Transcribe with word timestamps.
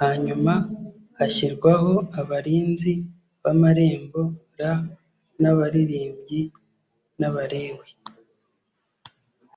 hanyuma 0.00 0.52
hashyirwaho 1.18 1.92
abarinzi 2.20 2.92
b 3.42 3.44
amarembo 3.52 4.20
r 4.58 4.60
n 5.40 5.42
abaririmbyi 5.52 6.40
n 7.18 7.22
abalewi 7.28 7.88